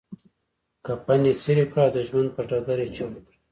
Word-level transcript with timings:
کفن 0.85 1.21
يې 1.27 1.33
څيري 1.41 1.65
کړ 1.69 1.77
او 1.83 1.89
د 1.95 1.99
ژوند 2.07 2.29
پر 2.35 2.43
ډګر 2.49 2.77
يې 2.83 2.87
چيغه 2.95 3.19
کړه. 3.25 3.37